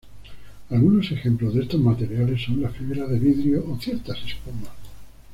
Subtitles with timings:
[0.71, 4.71] Algunos ejemplos de estos materiales son la fibra de vidrio o ciertas espumas.